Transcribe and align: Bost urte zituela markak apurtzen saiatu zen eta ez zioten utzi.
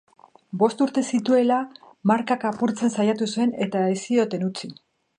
Bost 0.63 0.79
urte 0.85 1.03
zituela 1.17 1.59
markak 2.13 2.49
apurtzen 2.53 2.97
saiatu 2.99 3.31
zen 3.37 3.57
eta 3.67 3.87
ez 3.95 4.03
zioten 4.09 4.53
utzi. 4.53 4.77